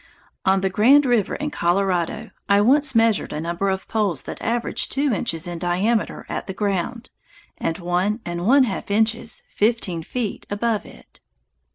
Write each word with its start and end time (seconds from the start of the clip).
On 0.45 0.61
the 0.61 0.69
Grand 0.71 1.05
River 1.05 1.35
in 1.35 1.51
Colorado 1.51 2.31
I 2.49 2.59
once 2.61 2.95
measured 2.95 3.31
a 3.31 3.39
number 3.39 3.69
of 3.69 3.87
poles 3.87 4.23
that 4.23 4.41
averaged 4.41 4.91
two 4.91 5.13
inches 5.13 5.47
in 5.47 5.59
diameter 5.59 6.25
at 6.27 6.47
the 6.47 6.55
ground 6.55 7.11
and 7.59 7.77
one 7.77 8.19
and 8.25 8.47
one 8.47 8.63
half 8.63 8.89
inches 8.89 9.43
fifteen 9.47 10.01
feet 10.01 10.47
above 10.49 10.87
it. 10.87 11.19